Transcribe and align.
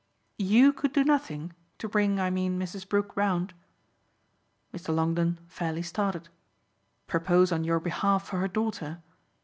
"YOU 0.39 0.73
could 0.73 0.93
do 0.93 1.03
nothing? 1.03 1.53
to 1.77 1.87
bring, 1.87 2.19
I 2.19 2.31
mean, 2.31 2.57
Mrs. 2.59 2.89
Brook 2.89 3.15
round." 3.15 3.53
Mr. 4.73 4.95
Longdon 4.95 5.39
fairly 5.47 5.83
started. 5.83 6.27
"Propose 7.05 7.51
on 7.51 7.63
your 7.63 7.79
behalf 7.79 8.25
for 8.25 8.37
her 8.39 8.47
daughter? 8.47 9.03